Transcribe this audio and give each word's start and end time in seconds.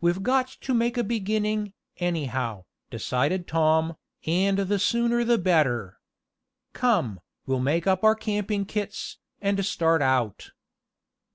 "We've 0.00 0.22
got 0.22 0.48
to 0.62 0.72
make 0.72 0.96
a 0.96 1.04
beginning, 1.04 1.74
anyhow," 1.98 2.64
decided 2.88 3.46
Tom, 3.46 3.94
"and 4.24 4.56
the 4.58 4.78
sooner 4.78 5.22
the 5.22 5.36
better. 5.36 5.98
Come, 6.72 7.20
we'll 7.44 7.60
make 7.60 7.86
up 7.86 8.02
our 8.02 8.14
camping 8.14 8.64
kits, 8.64 9.18
and 9.38 9.62
start 9.66 10.00
out." 10.00 10.52